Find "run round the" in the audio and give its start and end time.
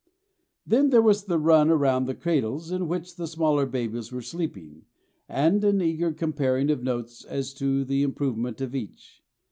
1.37-2.15